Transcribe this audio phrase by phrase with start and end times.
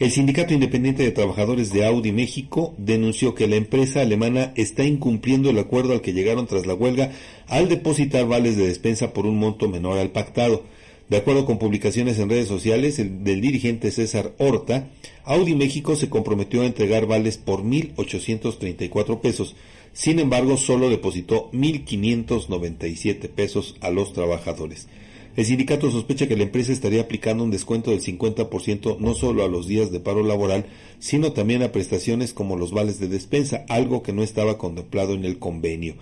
[0.00, 5.50] El Sindicato Independiente de Trabajadores de Audi México denunció que la empresa alemana está incumpliendo
[5.50, 7.12] el acuerdo al que llegaron tras la huelga
[7.46, 10.64] al depositar vales de despensa por un monto menor al pactado.
[11.08, 14.88] De acuerdo con publicaciones en redes sociales del dirigente César Horta,
[15.24, 19.54] Audi México se comprometió a entregar vales por 1.834 pesos.
[19.92, 24.88] Sin embargo, solo depositó 1.597 pesos a los trabajadores.
[25.36, 29.48] El sindicato sospecha que la empresa estaría aplicando un descuento del 50% no solo a
[29.48, 30.66] los días de paro laboral,
[31.00, 35.24] sino también a prestaciones como los vales de despensa, algo que no estaba contemplado en
[35.24, 35.96] el convenio.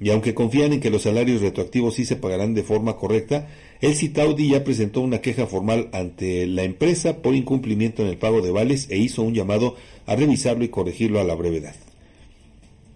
[0.00, 3.48] Y aunque confían en que los salarios retroactivos sí se pagarán de forma correcta,
[3.80, 8.42] el Citaudi ya presentó una queja formal ante la empresa por incumplimiento en el pago
[8.42, 11.74] de vales e hizo un llamado a revisarlo y corregirlo a la brevedad.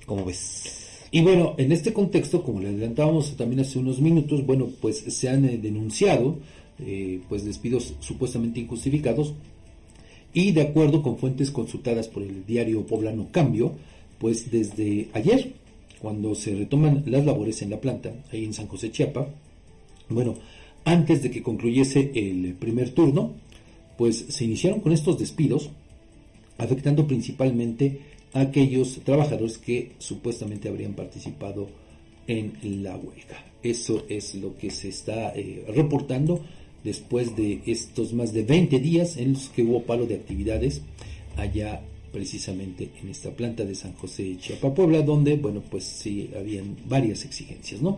[0.05, 0.88] ¿Cómo ves?
[1.11, 5.29] Y bueno, en este contexto, como le adelantábamos también hace unos minutos, bueno, pues se
[5.29, 6.39] han eh, denunciado
[6.81, 9.35] eh, pues despidos supuestamente injustificados
[10.33, 13.73] y de acuerdo con fuentes consultadas por el diario Poblano Cambio,
[14.19, 15.55] pues desde ayer,
[16.01, 19.29] cuando se retoman las labores en la planta, ahí en San José Chiapa,
[20.09, 20.37] bueno,
[20.85, 23.33] antes de que concluyese el primer turno,
[23.97, 25.71] pues se iniciaron con estos despidos,
[26.59, 28.01] afectando principalmente
[28.33, 31.69] aquellos trabajadores que supuestamente habrían participado
[32.27, 33.45] en la huelga.
[33.63, 36.45] Eso es lo que se está eh, reportando
[36.85, 40.83] después de estos más de 20 días en los que hubo palo de actividades
[41.37, 41.81] allá
[42.13, 47.25] precisamente en esta planta de San José Chiapa Puebla, donde, bueno, pues sí habían varias
[47.25, 47.97] exigencias, ¿no?